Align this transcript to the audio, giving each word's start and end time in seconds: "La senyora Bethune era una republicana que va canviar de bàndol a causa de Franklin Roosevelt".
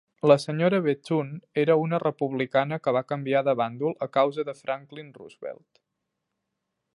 "La 0.29 0.35
senyora 0.43 0.77
Bethune 0.85 1.41
era 1.63 1.75
una 1.81 1.99
republicana 2.03 2.79
que 2.87 2.95
va 2.97 3.03
canviar 3.11 3.43
de 3.49 3.55
bàndol 3.61 3.95
a 4.07 4.09
causa 4.19 4.47
de 4.49 4.57
Franklin 4.63 5.13
Roosevelt". 5.19 5.83